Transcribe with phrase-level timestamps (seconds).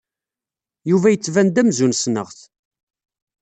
[0.89, 2.39] Yuba yettban-d amzun ssneɣ-t.